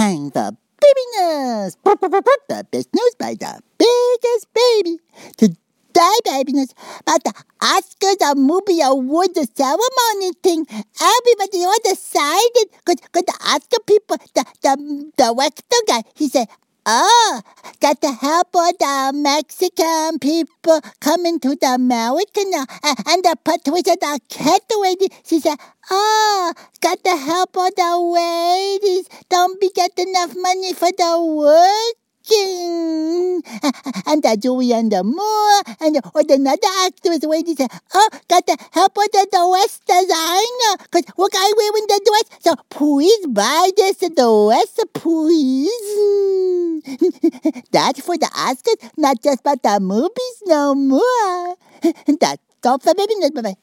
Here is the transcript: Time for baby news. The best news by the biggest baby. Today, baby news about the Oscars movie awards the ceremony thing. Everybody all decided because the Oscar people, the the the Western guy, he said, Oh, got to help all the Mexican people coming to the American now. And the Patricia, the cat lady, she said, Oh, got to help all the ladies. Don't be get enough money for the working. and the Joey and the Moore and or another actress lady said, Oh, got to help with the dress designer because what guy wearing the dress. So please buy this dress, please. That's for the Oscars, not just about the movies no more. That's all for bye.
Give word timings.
Time 0.00 0.30
for 0.30 0.50
baby 0.80 1.04
news. 1.18 1.76
The 1.84 2.66
best 2.72 2.88
news 2.94 3.14
by 3.18 3.34
the 3.34 3.60
biggest 3.76 4.46
baby. 4.54 4.96
Today, 5.36 6.16
baby 6.24 6.52
news 6.54 6.72
about 7.00 7.22
the 7.22 7.34
Oscars 7.60 8.34
movie 8.34 8.80
awards 8.80 9.34
the 9.34 9.46
ceremony 9.54 10.32
thing. 10.42 10.64
Everybody 10.72 11.64
all 11.66 11.76
decided 11.84 12.72
because 12.82 12.96
the 13.12 13.38
Oscar 13.44 13.82
people, 13.86 14.16
the 14.34 14.44
the 14.62 15.12
the 15.18 15.34
Western 15.34 15.84
guy, 15.86 16.02
he 16.14 16.30
said, 16.30 16.48
Oh, 16.86 17.42
got 17.80 18.00
to 18.00 18.10
help 18.10 18.48
all 18.54 18.72
the 18.72 19.12
Mexican 19.14 20.18
people 20.18 20.80
coming 21.00 21.38
to 21.40 21.54
the 21.54 21.74
American 21.74 22.50
now. 22.50 22.64
And 22.82 23.22
the 23.22 23.36
Patricia, 23.44 23.98
the 24.00 24.18
cat 24.30 24.62
lady, 24.80 25.08
she 25.26 25.40
said, 25.40 25.58
Oh, 25.90 26.54
got 26.80 27.04
to 27.04 27.16
help 27.16 27.54
all 27.54 27.68
the 27.76 27.98
ladies. 28.16 28.79
Don't 29.30 29.60
be 29.60 29.70
get 29.72 29.92
enough 29.96 30.34
money 30.34 30.72
for 30.74 30.90
the 30.90 31.22
working. 31.22 31.70
and 34.06 34.22
the 34.22 34.36
Joey 34.36 34.72
and 34.72 34.90
the 34.90 35.04
Moore 35.04 35.62
and 35.80 35.96
or 36.14 36.22
another 36.28 36.72
actress 36.84 37.22
lady 37.22 37.54
said, 37.54 37.70
Oh, 37.94 38.08
got 38.28 38.44
to 38.48 38.56
help 38.72 38.96
with 38.96 39.12
the 39.12 39.26
dress 39.30 39.78
designer 39.86 40.74
because 40.82 41.04
what 41.14 41.30
guy 41.30 41.46
wearing 41.56 41.86
the 41.86 42.00
dress. 42.04 42.26
So 42.42 42.54
please 42.70 43.26
buy 43.28 43.70
this 43.76 43.98
dress, 43.98 44.80
please. 44.94 45.70
That's 47.70 48.00
for 48.00 48.18
the 48.18 48.26
Oscars, 48.34 48.90
not 48.96 49.22
just 49.22 49.40
about 49.40 49.62
the 49.62 49.78
movies 49.78 50.42
no 50.46 50.74
more. 50.74 51.56
That's 52.18 52.42
all 52.66 52.78
for 52.80 52.94
bye. 52.94 53.54